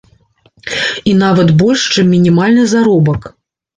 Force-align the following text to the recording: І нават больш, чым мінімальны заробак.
І 1.11 1.13
нават 1.23 1.53
больш, 1.61 1.81
чым 1.97 2.05
мінімальны 2.17 2.63
заробак. 2.73 3.21